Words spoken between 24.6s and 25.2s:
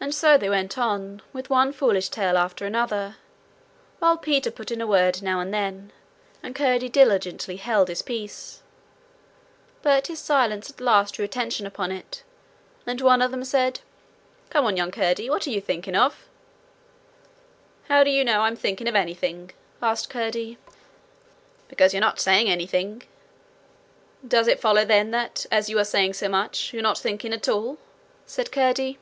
follow then